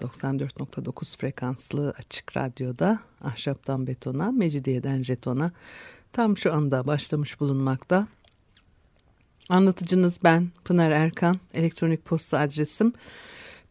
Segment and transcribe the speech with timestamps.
[0.00, 5.50] 94.9 frekanslı açık radyoda ahşaptan betona, mecidiyeden jetona
[6.12, 8.06] tam şu anda başlamış bulunmakta.
[9.48, 11.36] Anlatıcınız ben Pınar Erkan.
[11.54, 12.92] Elektronik posta adresim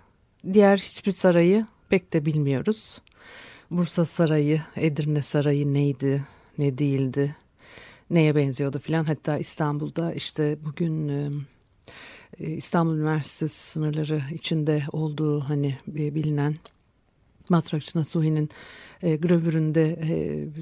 [0.52, 2.98] Diğer hiçbir sarayı pek de bilmiyoruz.
[3.70, 6.22] Bursa Sarayı, Edirne Sarayı neydi,
[6.58, 7.36] ne değildi,
[8.10, 9.04] neye benziyordu filan.
[9.04, 11.12] Hatta İstanbul'da işte bugün
[12.38, 16.56] İstanbul Üniversitesi sınırları içinde olduğu hani bilinen
[17.48, 18.50] Matrakçı Nasuhi'nin
[19.02, 19.98] gravüründe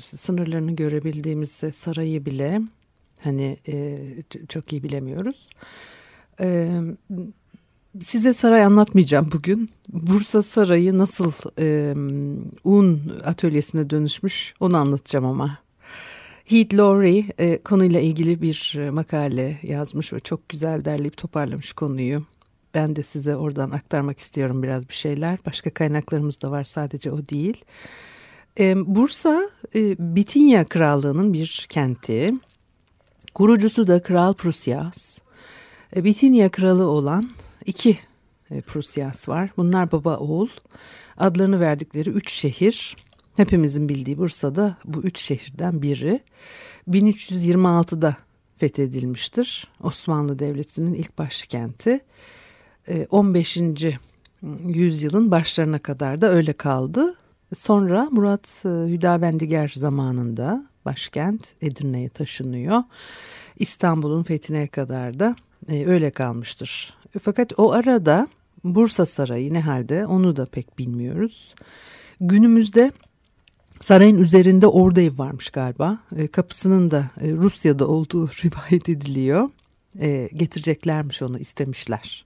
[0.00, 2.60] sınırlarını görebildiğimiz sarayı bile
[3.20, 3.56] hani
[4.48, 5.50] çok iyi bilemiyoruz.
[6.40, 6.80] E,
[8.02, 9.70] size saray anlatmayacağım bugün.
[9.88, 11.94] Bursa Sarayı nasıl e,
[12.64, 15.58] un atölyesine dönüşmüş onu anlatacağım ama.
[16.44, 22.22] Heath Laurie e, konuyla ilgili bir makale yazmış ve çok güzel derleyip toparlamış konuyu.
[22.74, 25.38] Ben de size oradan aktarmak istiyorum biraz bir şeyler.
[25.46, 27.64] Başka kaynaklarımız da var sadece o değil.
[28.58, 32.34] E, Bursa e, Bitinya Krallığı'nın bir kenti.
[33.34, 35.18] Kurucusu da Kral Prusyas.
[35.96, 37.28] E, Bitinya Kralı olan
[37.66, 37.98] iki
[38.50, 39.50] e, Prusyas var.
[39.56, 40.48] Bunlar baba oğul.
[41.16, 42.96] Adlarını verdikleri üç şehir.
[43.36, 46.20] Hepimizin bildiği Bursa'da bu üç şehirden biri.
[46.88, 48.16] 1326'da
[48.56, 49.68] fethedilmiştir.
[49.82, 52.00] Osmanlı Devleti'nin ilk başkenti.
[53.10, 53.56] 15.
[53.56, 53.98] E,
[54.66, 57.14] yüzyılın başlarına kadar da öyle kaldı.
[57.56, 62.82] Sonra Murat e, Hüdavendigar zamanında başkent Edirne'ye taşınıyor.
[63.56, 65.36] İstanbul'un fethine kadar da
[65.68, 66.94] öyle kalmıştır.
[67.22, 68.28] Fakat o arada
[68.64, 71.54] Bursa Sarayı ne halde onu da pek bilmiyoruz.
[72.20, 72.92] Günümüzde
[73.80, 75.98] sarayın üzerinde orada ev varmış galiba.
[76.16, 79.50] E, kapısının da e, Rusya'da olduğu rivayet ediliyor.
[80.00, 82.25] E, getireceklermiş onu istemişler.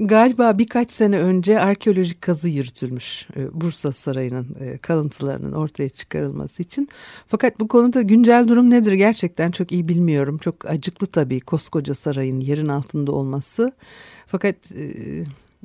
[0.00, 6.88] Galiba birkaç sene önce arkeolojik kazı yürütülmüş e, Bursa Sarayı'nın e, kalıntılarının ortaya çıkarılması için.
[7.26, 10.38] Fakat bu konuda güncel durum nedir gerçekten çok iyi bilmiyorum.
[10.38, 13.72] Çok acıklı tabii koskoca sarayın yerin altında olması.
[14.26, 14.84] Fakat e,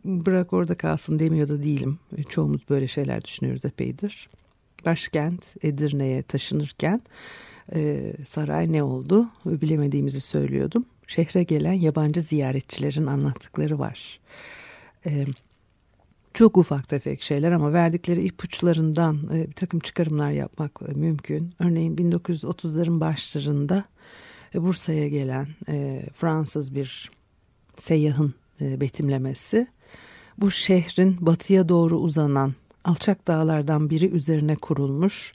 [0.06, 2.00] bırak orada kalsın demiyor da değilim.
[2.30, 4.30] Çoğumuz böyle şeyler düşünüyoruz epeydir.
[4.86, 7.02] Başkent Edirne'ye taşınırken
[8.28, 14.20] saray ne oldu bilemediğimizi söylüyordum şehre gelen yabancı ziyaretçilerin anlattıkları var.
[15.06, 15.26] Ee,
[16.34, 21.54] çok ufak tefek şeyler ama verdikleri ipuçlarından e, bir takım çıkarımlar yapmak e, mümkün.
[21.60, 23.84] Örneğin 1930'ların başlarında
[24.56, 27.12] e, Bursa'ya gelen e, Fransız bir
[27.82, 29.68] seyyahın e, betimlemesi
[30.38, 32.54] bu şehrin batıya doğru uzanan
[32.84, 35.34] alçak dağlardan biri üzerine kurulmuş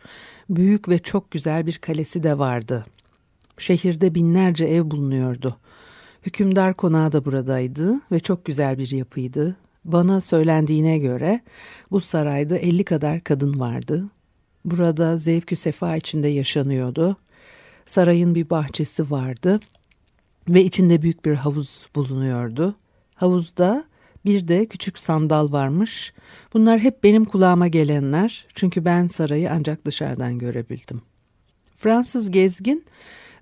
[0.50, 2.86] büyük ve çok güzel bir kalesi de vardı.
[3.58, 5.56] Şehirde binlerce ev bulunuyordu.
[6.22, 9.56] Hükümdar konağı da buradaydı ve çok güzel bir yapıydı.
[9.84, 11.40] Bana söylendiğine göre
[11.90, 14.04] bu sarayda 50 kadar kadın vardı.
[14.64, 17.16] Burada zevkü sefa içinde yaşanıyordu.
[17.86, 19.60] Sarayın bir bahçesi vardı
[20.48, 22.74] ve içinde büyük bir havuz bulunuyordu.
[23.14, 23.84] Havuzda
[24.24, 26.12] bir de küçük sandal varmış.
[26.54, 31.02] Bunlar hep benim kulağıma gelenler çünkü ben sarayı ancak dışarıdan görebildim.
[31.76, 32.84] Fransız gezgin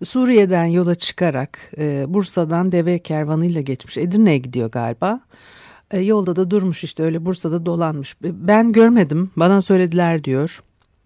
[0.05, 3.97] Suriye'den yola çıkarak e, Bursa'dan deve kervanıyla geçmiş.
[3.97, 5.21] Edirne'ye gidiyor galiba.
[5.91, 8.17] E, yolda da durmuş işte öyle Bursa'da dolanmış.
[8.23, 10.63] Ben görmedim bana söylediler diyor.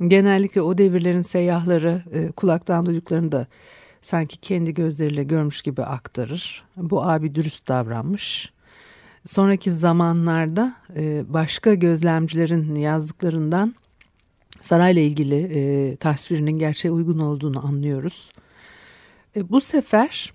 [0.08, 3.46] Genellikle o devirlerin seyyahları e, kulaktan duyduklarını da
[4.02, 6.64] sanki kendi gözleriyle görmüş gibi aktarır.
[6.76, 8.52] Bu abi dürüst davranmış.
[9.26, 13.74] Sonraki zamanlarda e, başka gözlemcilerin yazdıklarından
[14.60, 18.30] sarayla ilgili e, tasvirinin gerçeğe uygun olduğunu anlıyoruz.
[19.36, 20.32] E, bu sefer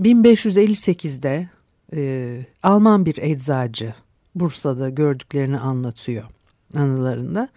[0.00, 1.48] 1558'de
[1.94, 3.94] e, Alman bir eczacı
[4.34, 6.24] Bursa'da gördüklerini anlatıyor
[6.76, 7.48] anılarında.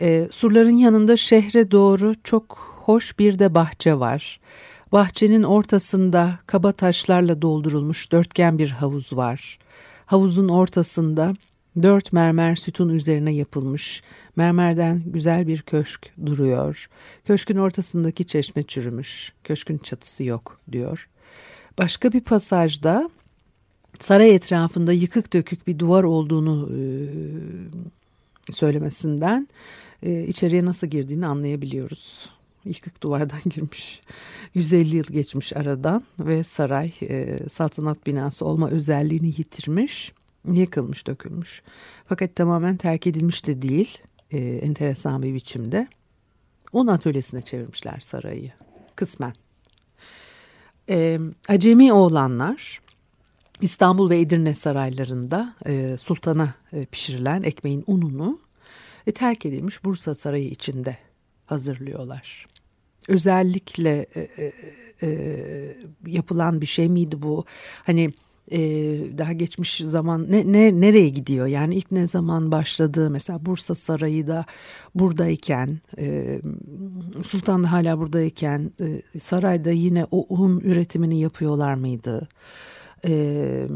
[0.00, 4.40] E, surların yanında şehre doğru çok hoş bir de bahçe var.
[4.92, 9.58] Bahçenin ortasında kaba taşlarla doldurulmuş dörtgen bir havuz var.
[10.06, 11.34] Havuzun ortasında
[11.82, 14.02] Dört mermer sütun üzerine yapılmış,
[14.36, 16.88] mermerden güzel bir köşk duruyor.
[17.24, 21.08] Köşkün ortasındaki çeşme çürümüş, köşkün çatısı yok diyor.
[21.78, 23.10] Başka bir pasajda
[24.00, 26.80] saray etrafında yıkık dökük bir duvar olduğunu e,
[28.52, 29.48] söylemesinden
[30.02, 32.28] e, içeriye nasıl girdiğini anlayabiliyoruz.
[32.64, 34.00] Yıkık duvardan girmiş.
[34.54, 40.12] 150 yıl geçmiş aradan ve saray e, saltanat binası olma özelliğini yitirmiş.
[40.44, 41.62] Yıkılmış, dökülmüş.
[42.06, 43.98] Fakat tamamen terk edilmiş de değil.
[44.30, 45.88] E, enteresan bir biçimde.
[46.72, 48.52] Un atölyesine çevirmişler sarayı.
[48.96, 49.32] Kısmen.
[50.88, 51.18] E,
[51.48, 52.80] acemi oğlanlar
[53.60, 58.40] İstanbul ve Edirne saraylarında e, sultana e, pişirilen ekmeğin ununu
[59.06, 60.96] e, terk edilmiş Bursa Sarayı içinde
[61.46, 62.46] hazırlıyorlar.
[63.08, 64.52] Özellikle e, e,
[65.02, 65.76] e,
[66.06, 67.44] yapılan bir şey miydi bu?
[67.84, 68.12] Hani
[68.52, 68.58] e,
[69.18, 71.46] daha geçmiş zaman ne, ne nereye gidiyor?
[71.46, 73.10] Yani ilk ne zaman başladı?
[73.10, 74.44] Mesela Bursa Sarayı da
[74.94, 76.40] buradayken, e,
[77.24, 82.28] Sultan da hala buradayken e, sarayda yine o un üretimini yapıyorlar mıydı?
[83.06, 83.66] E,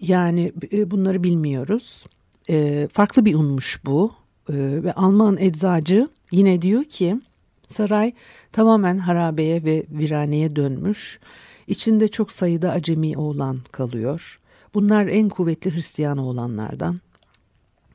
[0.00, 2.04] yani e, bunları bilmiyoruz.
[2.50, 4.12] E, farklı bir unmuş bu
[4.48, 7.20] e, ve Alman eczacı yine diyor ki
[7.68, 8.12] saray
[8.52, 11.20] tamamen harabeye ve viraneye dönmüş.
[11.66, 14.40] İçinde çok sayıda acemi oğlan kalıyor.
[14.74, 17.00] Bunlar en kuvvetli Hristiyan oğlanlardan.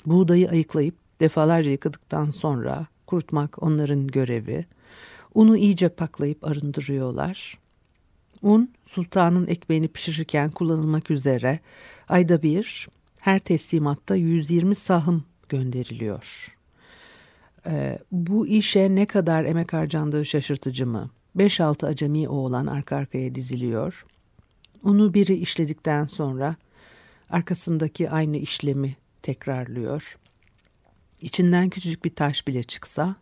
[0.06, 4.66] Buğdayı ayıklayıp defalarca yıkadıktan sonra kurutmak onların görevi.
[5.36, 7.58] Unu iyice paklayıp arındırıyorlar.
[8.42, 11.60] Un sultanın ekmeğini pişirirken kullanılmak üzere
[12.10, 12.88] ayda bir
[13.20, 16.56] her teslimatta 120 sahım gönderiliyor.
[17.66, 21.10] Ee, bu işe ne kadar emek harcandığı şaşırtıcı mı?
[21.38, 24.04] 5-6 acemi oğlan arka arkaya diziliyor.
[24.84, 26.56] Unu biri işledikten sonra
[27.30, 30.18] arkasındaki aynı işlemi tekrarlıyor.
[31.22, 33.16] İçinden küçücük bir taş bile çıksa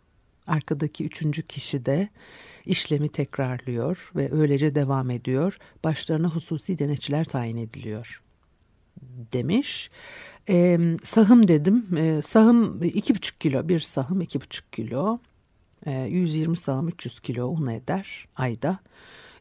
[0.46, 2.08] arkadaki üçüncü kişi de
[2.66, 5.58] işlemi tekrarlıyor ve öylece devam ediyor.
[5.84, 8.22] Başlarına hususi denetçiler tayin ediliyor
[9.32, 9.90] demiş.
[10.48, 11.86] E, sahım dedim.
[11.96, 13.68] E, sahım iki buçuk kilo.
[13.68, 15.18] Bir sahım iki buçuk kilo.
[15.86, 18.78] E, 120 sahım 300 kilo un eder ayda.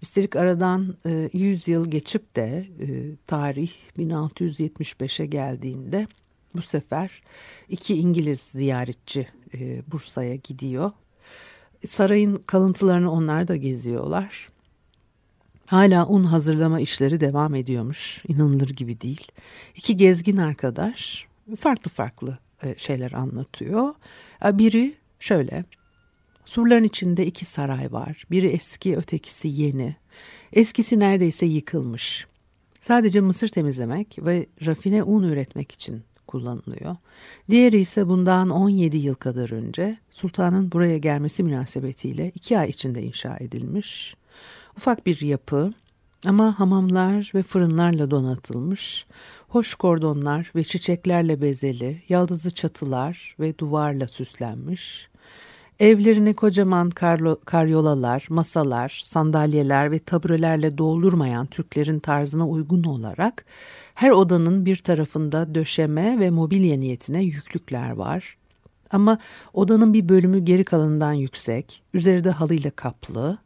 [0.01, 6.07] Üstelik aradan e, 100 yıl geçip de e, tarih 1675'e geldiğinde
[6.55, 7.21] bu sefer
[7.69, 10.91] iki İngiliz ziyaretçi e, Bursa'ya gidiyor.
[11.87, 14.47] Sarayın kalıntılarını onlar da geziyorlar.
[15.65, 18.23] Hala un hazırlama işleri devam ediyormuş.
[18.27, 19.27] İnanılır gibi değil.
[19.75, 21.27] İki gezgin arkadaş
[21.59, 23.93] farklı farklı e, şeyler anlatıyor.
[24.45, 25.63] E, biri şöyle.
[26.45, 28.25] Surların içinde iki saray var.
[28.31, 29.95] Biri eski, ötekisi yeni.
[30.53, 32.27] Eskisi neredeyse yıkılmış.
[32.81, 36.95] Sadece mısır temizlemek ve rafine un üretmek için kullanılıyor.
[37.49, 43.37] Diğeri ise bundan 17 yıl kadar önce sultanın buraya gelmesi münasebetiyle iki ay içinde inşa
[43.37, 44.15] edilmiş.
[44.77, 45.73] Ufak bir yapı
[46.25, 49.05] ama hamamlar ve fırınlarla donatılmış,
[49.47, 55.08] hoş kordonlar ve çiçeklerle bezeli, yaldızlı çatılar ve duvarla süslenmiş.
[55.79, 63.45] Evlerini kocaman karlo, karyolalar, masalar, sandalyeler ve taburelerle doldurmayan Türklerin tarzına uygun olarak
[63.95, 68.37] her odanın bir tarafında döşeme ve mobilya niyetine yüklükler var.
[68.91, 69.17] Ama
[69.53, 73.37] odanın bir bölümü geri kalanından yüksek, üzeri de halıyla kaplı,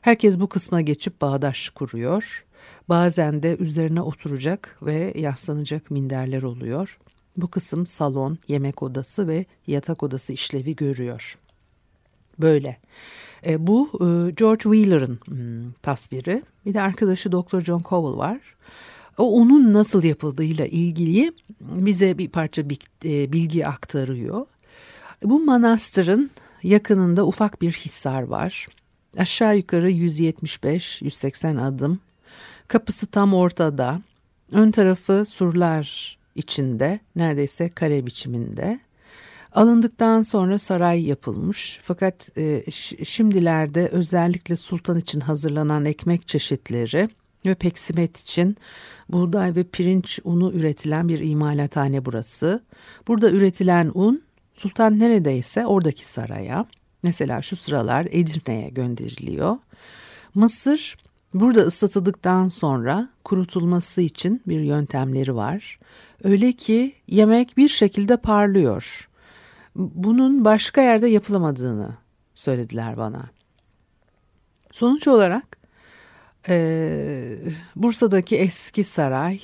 [0.00, 2.44] Herkes bu kısma geçip bağdaş kuruyor.
[2.88, 6.98] Bazen de üzerine oturacak ve yaslanacak minderler oluyor.
[7.36, 11.38] Bu kısım salon, yemek odası ve yatak odası işlevi görüyor.
[12.42, 12.78] Böyle.
[13.46, 16.42] E, bu e, George Wheeler'ın hmm, tasviri.
[16.66, 17.60] Bir de arkadaşı Dr.
[17.60, 18.38] John Cowell var.
[19.18, 22.62] O onun nasıl yapıldığıyla ilgili bize bir parça
[23.04, 24.46] e, bilgi aktarıyor.
[25.24, 26.30] Bu manastırın
[26.62, 28.66] yakınında ufak bir hisar var.
[29.18, 32.00] Aşağı yukarı 175-180 adım.
[32.68, 34.00] Kapısı tam ortada.
[34.52, 38.80] Ön tarafı surlar içinde, neredeyse kare biçiminde.
[39.54, 41.80] Alındıktan sonra saray yapılmış.
[41.82, 42.64] Fakat e,
[43.04, 47.08] şimdilerde özellikle sultan için hazırlanan ekmek çeşitleri
[47.46, 48.56] ve peksimet için
[49.08, 52.62] buğday ve pirinç unu üretilen bir imalathane burası.
[53.08, 54.22] Burada üretilen un
[54.54, 56.66] sultan neredeyse oradaki saraya
[57.02, 59.56] Mesela şu sıralar Edirne'ye gönderiliyor.
[60.34, 60.96] Mısır
[61.34, 65.78] burada ıslatıldıktan sonra kurutulması için bir yöntemleri var.
[66.24, 69.08] Öyle ki yemek bir şekilde parlıyor.
[69.76, 71.96] Bunun başka yerde yapılamadığını
[72.34, 73.30] söylediler bana.
[74.72, 75.62] Sonuç olarak
[76.48, 77.38] Ee,
[77.76, 79.40] Bursa'daki eski saray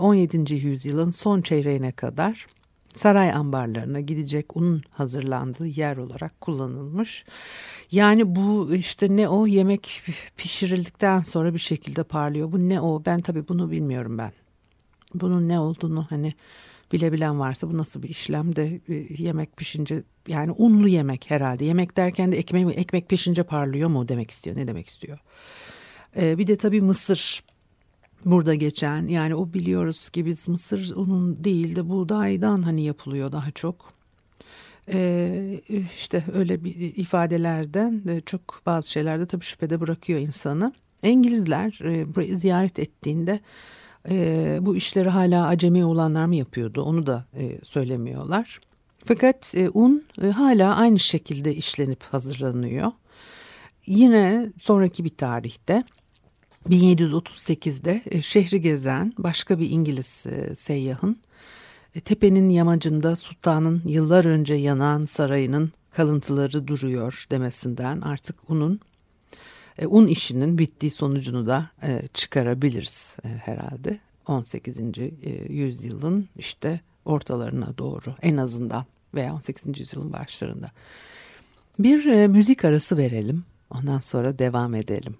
[0.00, 0.54] 17.
[0.54, 2.46] yüzyılın son çeyreğine kadar
[2.94, 7.24] saray ambarlarına gidecek un hazırlandığı yer olarak kullanılmış.
[7.90, 10.02] Yani bu işte ne o yemek
[10.36, 12.52] pişirildikten sonra bir şekilde parlıyor.
[12.52, 14.32] Bu ne o ben tabii bunu bilmiyorum ben.
[15.14, 16.34] Bunun ne olduğunu hani
[16.92, 21.64] bilebilen varsa bu nasıl bir işlem de e, yemek pişince yani unlu yemek herhalde.
[21.64, 25.18] Yemek derken de ekmek, ekmek pişince parlıyor mu demek istiyor ne demek istiyor.
[26.16, 27.42] Ee, bir de tabii mısır
[28.24, 33.50] burada geçen yani o biliyoruz ki biz mısır unun değil de buğdaydan hani yapılıyor daha
[33.50, 33.92] çok.
[34.92, 35.60] Ee,
[35.96, 40.72] işte öyle bir ifadelerden de çok bazı şeylerde tabii şüphede bırakıyor insanı.
[41.02, 43.40] İngilizler e, ziyaret ettiğinde
[44.10, 48.60] e, bu işleri hala acemi olanlar mı yapıyordu onu da e, söylemiyorlar.
[49.04, 52.92] Fakat e, un e, hala aynı şekilde işlenip hazırlanıyor.
[53.86, 55.84] Yine sonraki bir tarihte
[56.68, 61.16] 1738'de e, şehri gezen başka bir İngiliz e, seyyahın
[61.94, 68.80] e, tepenin yamacında sultanın yıllar önce yanan sarayının kalıntıları duruyor demesinden artık unun
[69.86, 71.70] un işinin bittiği sonucunu da
[72.14, 73.98] çıkarabiliriz herhalde.
[74.26, 74.76] 18.
[75.48, 79.78] yüzyılın işte ortalarına doğru en azından veya 18.
[79.80, 80.70] yüzyılın başlarında.
[81.78, 85.16] Bir müzik arası verelim ondan sonra devam edelim.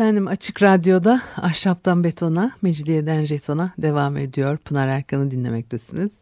[0.00, 4.58] Efendim Açık Radyo'da Ahşaptan Betona, Mecidiyeden Jeton'a devam ediyor.
[4.58, 6.12] Pınar Erkan'ı dinlemektesiniz.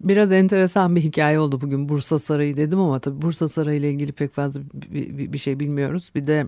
[0.00, 4.12] Biraz enteresan bir hikaye oldu bugün Bursa Sarayı dedim ama tabii Bursa Sarayı ile ilgili
[4.12, 6.10] pek fazla bir, şey bilmiyoruz.
[6.14, 6.46] Bir de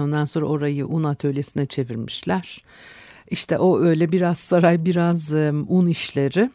[0.00, 2.62] ondan sonra orayı un atölyesine çevirmişler.
[3.30, 5.32] İşte o öyle biraz saray biraz
[5.68, 6.50] un işleri.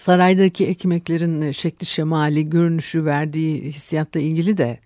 [0.00, 4.78] Saraydaki ekmeklerin şekli şemali, görünüşü verdiği hissiyatla ilgili de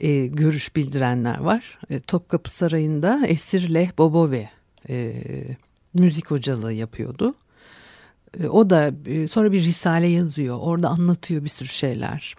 [0.00, 1.78] e, görüş bildirenler var.
[1.90, 4.50] E, Topkapı Sarayı'nda Esir Leh Bobove
[4.88, 5.14] e,
[5.94, 7.34] müzik hocalığı yapıyordu.
[8.40, 10.58] E, o da e, sonra bir risale yazıyor.
[10.60, 12.34] Orada anlatıyor bir sürü şeyler.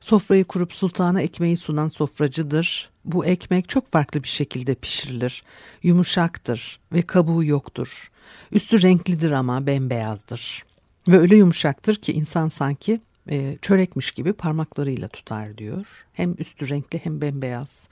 [0.00, 2.90] Sofrayı kurup sultana ekmeği sunan sofracıdır.
[3.04, 5.42] Bu ekmek çok farklı bir şekilde pişirilir.
[5.82, 8.10] Yumuşaktır ve kabuğu yoktur.
[8.52, 10.64] Üstü renklidir ama bembeyazdır.
[11.08, 15.86] Ve öyle yumuşaktır ki insan sanki e, çörekmiş gibi parmaklarıyla tutar diyor.
[16.12, 17.88] Hem üstü renkli hem bembeyaz.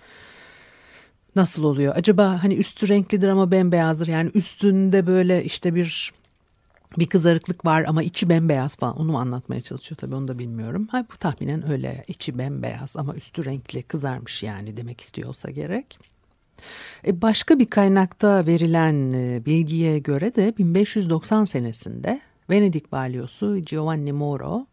[1.37, 1.93] Nasıl oluyor?
[1.97, 4.07] Acaba hani üstü renklidir ama bembeyazdır.
[4.07, 6.12] Yani üstünde böyle işte bir
[6.99, 10.88] bir kızarıklık var ama içi bembeyaz falan onu anlatmaya çalışıyor tabii onu da bilmiyorum.
[10.90, 15.99] Ha, bu tahminen öyle içi bembeyaz ama üstü renkli kızarmış yani demek istiyorsa gerek.
[17.07, 24.66] E başka bir kaynakta verilen e, bilgiye göre de 1590 senesinde Venedik balyosu Giovanni Moro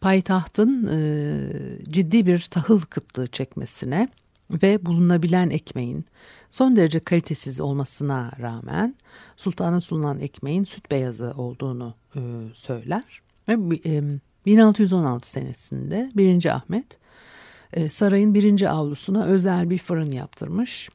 [0.00, 4.08] payitahtın e, ciddi bir tahıl kıtlığı çekmesine
[4.50, 6.04] ve bulunabilen ekmeğin
[6.50, 8.94] son derece kalitesiz olmasına rağmen
[9.36, 12.20] sultana sunulan ekmeğin süt beyazı olduğunu e,
[12.54, 13.22] söyler.
[13.48, 14.02] Ve e,
[14.46, 16.46] 1616 senesinde 1.
[16.46, 16.86] Ahmet
[17.72, 20.88] e, sarayın birinci avlusuna özel bir fırın yaptırmış.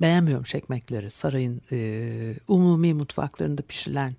[0.00, 4.16] Beğenmiyormuş ekmekleri sarayın e, umumi mutfaklarında pişirilen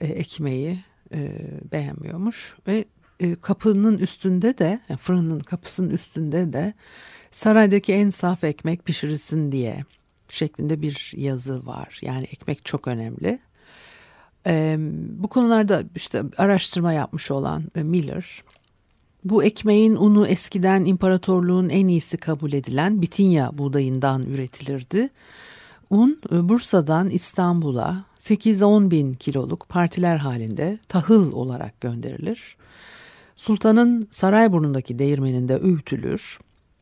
[0.00, 0.78] e, ekmeği
[1.14, 1.32] e,
[1.72, 2.84] beğenmiyormuş ve
[3.22, 6.74] e, kapının üstünde de fırının kapısının üstünde de
[7.30, 9.84] saraydaki en saf ekmek pişirilsin diye
[10.28, 11.98] şeklinde bir yazı var.
[12.02, 13.38] Yani ekmek çok önemli.
[14.46, 14.76] E,
[15.18, 18.42] bu konularda işte araştırma yapmış olan e, Miller
[19.24, 25.10] bu ekmeğin unu eskiden imparatorluğun en iyisi kabul edilen Bitinya buğdayından üretilirdi.
[25.90, 32.56] Un Bursa'dan İstanbul'a 8-10 bin kiloluk partiler halinde tahıl olarak gönderilir.
[33.42, 36.38] Sultanın Sarayburnu'ndaki değirmeninde öğütülür,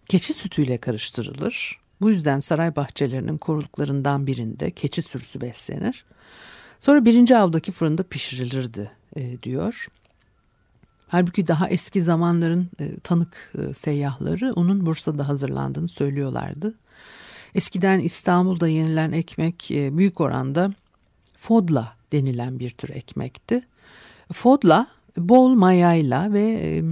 [0.08, 1.78] keçi sütüyle karıştırılır.
[2.00, 6.04] Bu yüzden saray bahçelerinin koruluklarından birinde keçi sürüsü beslenir.
[6.80, 9.86] Sonra birinci avdaki fırında pişirilirdi e, diyor.
[11.08, 16.74] Halbuki daha eski zamanların e, tanık e, seyyahları onun Bursa'da hazırlandığını söylüyorlardı.
[17.54, 20.72] Eskiden İstanbul'da yenilen ekmek e, büyük oranda
[21.38, 23.62] fodla denilen bir tür ekmekti.
[24.32, 26.82] Fodla bol mayayla ve e,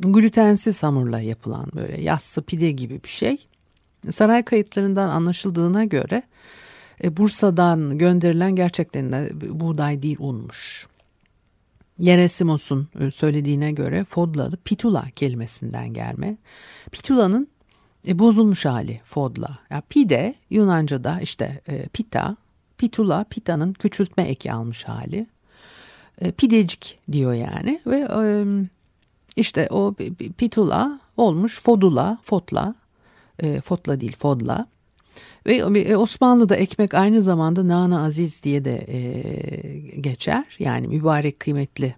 [0.00, 3.46] glutensiz hamurla yapılan böyle yassı pide gibi bir şey.
[4.12, 6.22] Saray kayıtlarından anlaşıldığına göre
[7.04, 10.86] e, Bursa'dan gönderilen gerçekten de buğday değil unmuş.
[11.98, 16.36] Yeresimos'un e, söylediğine göre fodla pitula kelimesinden gelme.
[16.92, 17.48] Pitula'nın
[18.06, 19.58] e, bozulmuş hali fodla.
[19.70, 21.60] Ya pide Yunanca'da işte
[21.92, 22.36] pita,
[22.78, 25.26] pitula pita'nın küçültme eki almış hali.
[26.20, 28.44] E, pidecik diyor yani ve e,
[29.36, 29.94] işte o
[30.38, 32.74] pitula olmuş fodula, fotla,
[33.38, 34.66] e, fotla değil fodla.
[35.46, 38.76] Ve Osmanlı'da ekmek aynı zamanda nana aziz diye de
[40.00, 40.44] geçer.
[40.58, 41.94] Yani mübarek kıymetli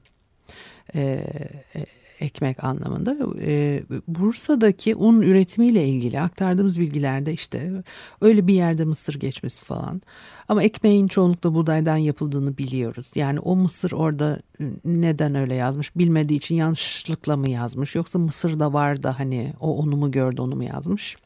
[2.21, 3.17] ekmek anlamında.
[3.41, 7.83] E, Bursa'daki un üretimiyle ilgili aktardığımız bilgilerde işte
[8.21, 10.03] öyle bir yerde mısır geçmesi falan.
[10.49, 13.11] Ama ekmeğin çoğunlukla buğdaydan yapıldığını biliyoruz.
[13.15, 14.41] Yani o mısır orada
[14.85, 19.77] neden öyle yazmış bilmediği için yanlışlıkla mı yazmış yoksa mısır da var da hani o
[19.77, 21.17] onu mu gördü onu mu yazmış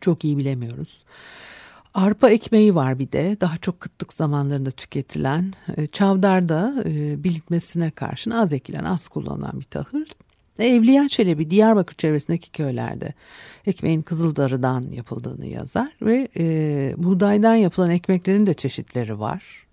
[0.00, 1.00] çok iyi bilemiyoruz.
[1.96, 8.30] Arpa ekmeği var bir de daha çok kıtlık zamanlarında tüketilen e, çavdarda e, birikmesine karşın
[8.30, 10.04] az ekilen az kullanılan bir tahıl.
[10.58, 13.14] Evliya Çelebi Diyarbakır çevresindeki köylerde
[13.66, 19.66] ekmeğin kızıldarıdan yapıldığını yazar ve e, buğdaydan yapılan ekmeklerin de çeşitleri var.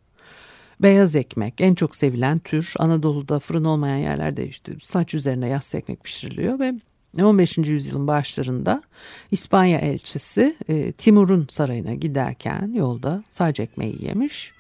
[0.81, 6.03] Beyaz ekmek en çok sevilen tür Anadolu'da fırın olmayan yerlerde işte saç üzerine yassı ekmek
[6.03, 6.73] pişiriliyor ve
[7.21, 7.58] 15.
[7.58, 8.84] yüzyılın başlarında
[9.32, 14.54] İspanya elçisi e, Timur'un sarayına giderken yolda sadece ekmeği yemiş.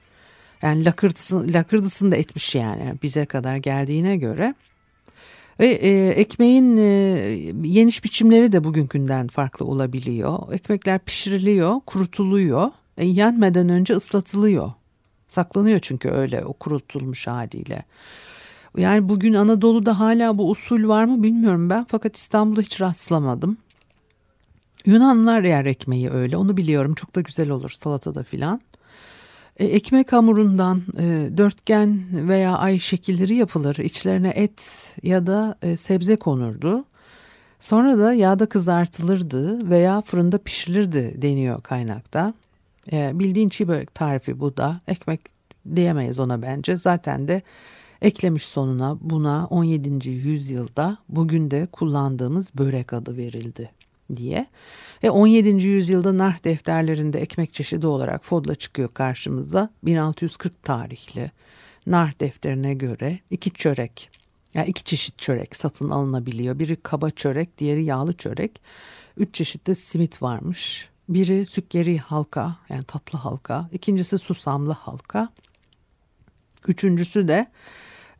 [0.61, 4.55] Yani lakırtısını, lakırdısını da etmiş yani bize kadar geldiğine göre.
[5.59, 6.81] Ve e, ekmeğin e,
[7.63, 10.53] yeniş biçimleri de bugünkünden farklı olabiliyor.
[10.53, 12.71] Ekmekler pişiriliyor, kurutuluyor.
[12.97, 14.71] E, yenmeden önce ıslatılıyor.
[15.27, 17.83] Saklanıyor çünkü öyle o kurutulmuş haliyle.
[18.77, 23.57] Yani bugün Anadolu'da hala bu usul var mı bilmiyorum ben fakat İstanbul'da hiç rastlamadım.
[24.85, 28.61] Yunanlılar yer ekmeği öyle onu biliyorum çok da güzel olur salatada filan.
[29.57, 33.75] E, ekmek hamurundan e, dörtgen veya ay şekilleri yapılır.
[33.75, 36.85] İçlerine et ya da e, sebze konurdu.
[37.59, 42.33] Sonra da yağda kızartılırdı veya fırında pişirilirdi deniyor kaynakta.
[42.91, 44.81] E, bildiğin çiğ börek tarifi bu da.
[44.87, 45.21] Ekmek
[45.75, 46.75] diyemeyiz ona bence.
[46.75, 47.41] Zaten de
[48.03, 50.09] Eklemiş sonuna buna 17.
[50.09, 53.71] yüzyılda bugün de kullandığımız börek adı verildi
[54.15, 54.47] diye.
[55.03, 55.49] E 17.
[55.67, 59.69] yüzyılda nar defterlerinde ekmek çeşidi olarak fodla çıkıyor karşımıza.
[59.83, 61.31] 1640 tarihli
[61.87, 64.09] nar defterine göre iki çörek
[64.53, 66.59] yani iki çeşit çörek satın alınabiliyor.
[66.59, 68.61] Biri kaba çörek, diğeri yağlı çörek.
[69.17, 70.89] Üç çeşitte simit varmış.
[71.09, 73.69] Biri sükkeri halka yani tatlı halka.
[73.71, 75.29] İkincisi susamlı halka.
[76.67, 77.47] Üçüncüsü de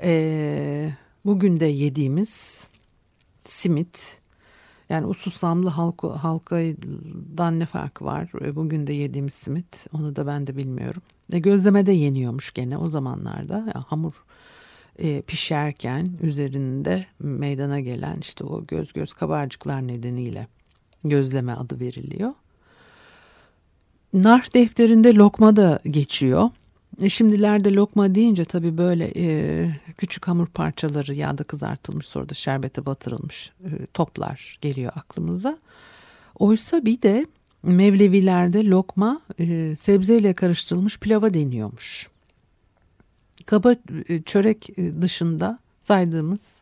[0.04, 0.94] e,
[1.26, 2.63] bugün de yediğimiz
[3.46, 4.20] simit.
[4.89, 8.30] Yani o susamlı halka, halkadan ne farkı var?
[8.56, 11.02] Bugün de yediğimiz simit onu da ben de bilmiyorum.
[11.32, 13.54] E, gözleme de yeniyormuş gene o zamanlarda.
[13.54, 14.13] Yani hamur
[15.00, 20.48] e, pişerken üzerinde meydana gelen işte o göz göz kabarcıklar nedeniyle
[21.04, 22.34] gözleme adı veriliyor.
[24.13, 26.50] Nar defterinde lokma da geçiyor.
[27.01, 32.86] E şimdilerde lokma deyince tabii böyle e, küçük hamur parçaları yağda kızartılmış sonra da şerbete
[32.86, 35.58] batırılmış e, toplar geliyor aklımıza.
[36.36, 37.25] Oysa bir de
[37.63, 42.10] Mevlevilerde lokma e, sebzeyle karıştırılmış pilava deniyormuş.
[43.45, 43.75] Kaba
[44.10, 46.58] e, çörek e, dışında saydığımız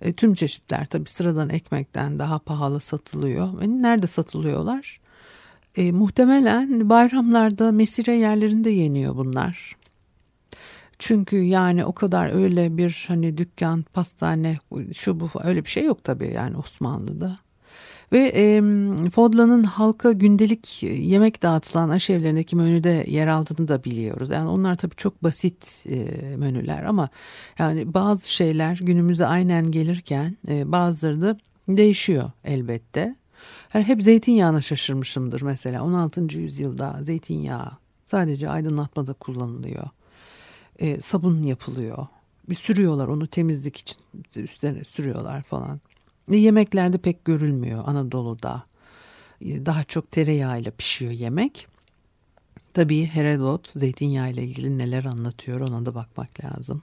[0.00, 3.62] e, tüm çeşitler tabii sıradan ekmekten daha pahalı satılıyor.
[3.62, 5.00] E, nerede satılıyorlar?
[5.76, 9.76] E, muhtemelen bayramlarda mesire yerlerinde yeniyor bunlar.
[10.98, 14.58] Çünkü yani o kadar öyle bir hani dükkan, pastane,
[14.94, 17.38] şu bu öyle bir şey yok tabii yani Osmanlı'da.
[18.12, 18.60] Ve e,
[19.10, 24.30] Fodla'nın halka gündelik yemek dağıtılan aşevlerindeki menüde yer aldığını da biliyoruz.
[24.30, 25.96] Yani onlar tabii çok basit e,
[26.36, 27.08] menüler ama
[27.58, 33.16] yani bazı şeyler günümüze aynen gelirken e, bazıları da değişiyor elbette.
[33.74, 36.38] Yani hep zeytinyağına şaşırmışımdır mesela 16.
[36.38, 37.72] yüzyılda zeytinyağı
[38.06, 39.88] sadece aydınlatmada kullanılıyor.
[40.78, 42.06] E, sabun yapılıyor.
[42.48, 43.96] Bir sürüyorlar onu temizlik için
[44.36, 45.80] üstlerine sürüyorlar falan.
[46.30, 48.62] Yemeklerde pek görülmüyor Anadolu'da.
[49.42, 51.66] Daha çok tereyağıyla pişiyor yemek.
[52.74, 56.82] Tabii Herodot zeytinyağı ile ilgili neler anlatıyor ona da bakmak lazım.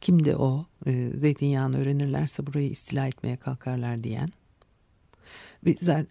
[0.00, 4.28] Kimdi o e, zeytinyağını öğrenirlerse burayı istila etmeye kalkarlar diyen.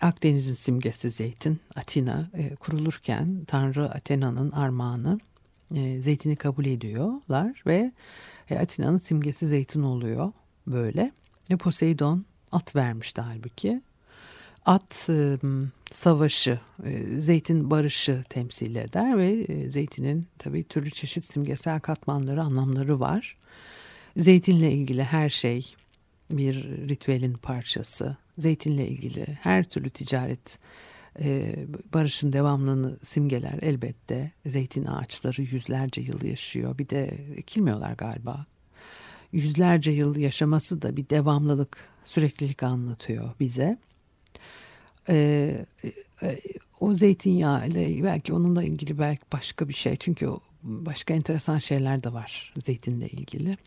[0.02, 5.20] Akdeniz'in simgesi zeytin Atina e, kurulurken Tanrı Athena'nın armağanı
[5.76, 7.92] e, zeytini kabul ediyorlar ve
[8.60, 10.32] Atina'nın simgesi zeytin oluyor
[10.68, 11.12] böyle.
[11.52, 13.82] Ve Poseidon at vermişti halbuki.
[14.66, 15.38] At e,
[15.92, 23.00] savaşı, e, zeytin barışı temsil eder ve e, zeytinin tabii türlü çeşit simgesel katmanları, anlamları
[23.00, 23.38] var.
[24.18, 25.76] Zeytinle ilgili her şey
[26.32, 28.18] bir ritüelin parçası.
[28.38, 30.60] Zeytinle ilgili her türlü ticaret
[31.20, 31.56] e,
[31.94, 34.32] barışın devamlılığını simgeler elbette.
[34.46, 36.78] Zeytin ağaçları yüzlerce yıl yaşıyor.
[36.78, 37.04] Bir de
[37.36, 38.46] ekilmiyorlar galiba.
[39.32, 43.78] Yüzlerce yıl yaşaması da bir devamlılık süreklilik anlatıyor bize.
[45.10, 45.66] Ee,
[46.24, 46.40] e,
[46.80, 50.30] o zeytinyağı ile belki onunla ilgili belki başka bir şey çünkü
[50.64, 53.58] başka enteresan şeyler de var zeytinle ilgili.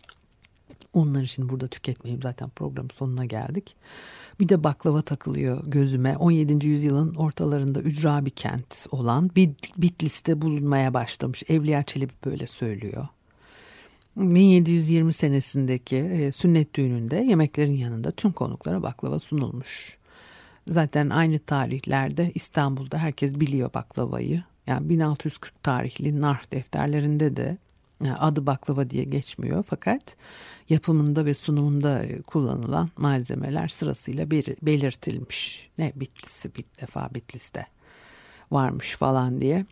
[0.92, 3.76] Onları şimdi burada tüketmeyeyim zaten program sonuna geldik.
[4.40, 6.16] Bir de baklava takılıyor gözüme.
[6.16, 6.66] 17.
[6.66, 9.30] yüzyılın ortalarında ücra bir kent olan
[9.76, 11.42] Bitlis'te bulunmaya başlamış.
[11.48, 13.06] Evliya Çelebi böyle söylüyor.
[14.16, 19.98] 1720 senesindeki e, sünnet düğününde yemeklerin yanında tüm konuklara baklava sunulmuş.
[20.68, 24.42] Zaten aynı tarihlerde İstanbul'da herkes biliyor baklavayı.
[24.66, 27.58] Yani 1640 tarihli nar defterlerinde de
[28.10, 30.16] adı baklava diye geçmiyor fakat
[30.68, 35.70] yapımında ve sunumunda kullanılan malzemeler sırasıyla bir belirtilmiş.
[35.78, 37.66] Ne Bitlis'i bir defa Bitlis'te
[38.50, 39.66] varmış falan diye.